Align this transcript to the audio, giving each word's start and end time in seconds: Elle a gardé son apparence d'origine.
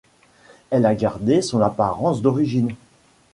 Elle 0.71 0.87
a 0.87 0.95
gardé 0.95 1.43
son 1.43 1.61
apparence 1.61 2.23
d'origine. 2.23 2.73